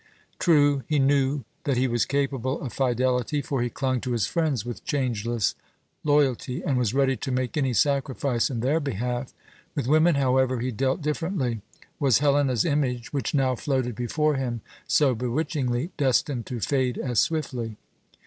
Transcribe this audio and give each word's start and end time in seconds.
True, 0.39 0.81
he 0.87 0.97
knew 0.97 1.43
that 1.65 1.77
he 1.77 1.87
was 1.87 2.05
capable 2.05 2.59
of 2.61 2.73
fidelity, 2.73 3.39
for 3.39 3.61
he 3.61 3.69
clung 3.69 4.01
to 4.01 4.13
his 4.13 4.25
friends 4.25 4.65
with 4.65 4.83
changeless 4.83 5.53
loyalty, 6.03 6.63
and 6.63 6.75
was 6.75 6.95
ready 6.95 7.15
to 7.17 7.31
make 7.31 7.55
any 7.55 7.71
sacrifice 7.75 8.49
in 8.49 8.61
their 8.61 8.79
behalf. 8.79 9.31
With 9.75 9.85
women, 9.85 10.15
however, 10.15 10.59
he 10.59 10.71
dealt 10.71 11.03
differently. 11.03 11.61
Was 11.99 12.17
Helena's 12.17 12.65
image, 12.65 13.13
which 13.13 13.35
now 13.35 13.53
floated 13.53 13.93
before 13.93 14.37
him 14.37 14.61
so 14.87 15.13
bewitchingly, 15.13 15.91
destined 15.97 16.47
to 16.47 16.59
fade 16.61 16.97
as 16.97 17.19
swiftly? 17.19 17.77